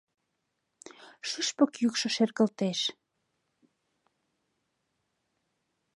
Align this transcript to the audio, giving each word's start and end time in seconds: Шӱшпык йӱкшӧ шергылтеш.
Шӱшпык 1.29 1.71
йӱкшӧ 1.81 2.07
шергылтеш. 2.15 2.79